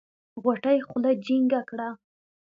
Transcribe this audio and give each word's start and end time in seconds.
غوټۍ 0.41 0.77
خوله 0.87 1.11
جينګه 1.25 1.61
کړه. 1.69 1.89